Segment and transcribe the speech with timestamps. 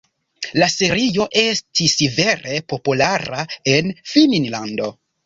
[0.59, 4.89] La serio estis vere populara en Finnlando.